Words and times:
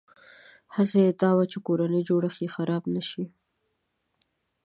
هڅه 0.75 0.97
یې 1.05 1.11
دا 1.21 1.29
وي 1.37 1.45
چې 1.51 1.57
کورنی 1.67 2.01
جوړښت 2.07 2.39
یې 2.43 2.49
خراب 2.55 2.83
نه 2.95 3.01
شي. 3.09 3.23